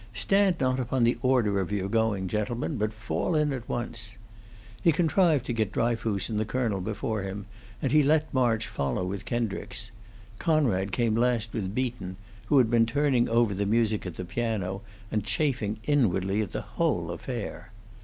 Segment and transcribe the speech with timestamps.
[0.15, 4.17] Stand not upon the order of your going, gentlemen, but fall in at once."
[4.81, 7.45] He contrived to get Dryfoos and the colonel before him,
[7.83, 9.91] and he let March follow with Kendricks.
[10.39, 12.15] Conrad came last with Beaton,
[12.47, 16.61] who had been turning over the music at the piano, and chafing inwardly at the
[16.61, 17.71] whole affair.